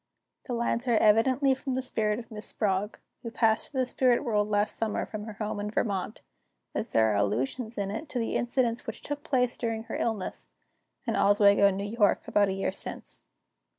The 0.47 0.53
lines 0.53 0.87
are 0.87 0.97
evidently 0.97 1.53
from 1.53 1.75
the 1.75 1.83
spirit 1.83 2.17
of 2.17 2.31
Miss 2.31 2.47
Sprague, 2.47 2.97
who 3.21 3.29
passed 3.29 3.71
to 3.71 3.77
the 3.77 3.85
spirit 3.85 4.23
world 4.23 4.49
last 4.49 4.75
summer, 4.75 5.05
from 5.05 5.25
her 5.25 5.33
home 5.33 5.59
in 5.59 5.69
Vermont, 5.69 6.21
as 6.73 6.87
there 6.91 7.11
are 7.11 7.15
allusions 7.15 7.77
in 7.77 7.91
it 7.91 8.09
to 8.09 8.19
incidents 8.23 8.87
which 8.87 9.03
took 9.03 9.21
place 9.23 9.55
during 9.57 9.83
her 9.83 9.95
illness, 9.95 10.49
in 11.05 11.15
Oswego, 11.15 11.67
N. 11.67 11.77
Y., 11.95 12.17
about 12.25 12.49
a 12.49 12.53
year 12.53 12.71
since. 12.71 13.21